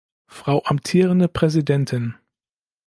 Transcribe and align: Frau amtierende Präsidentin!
Frau 0.25 0.63
amtierende 0.65 1.27
Präsidentin! 1.29 2.15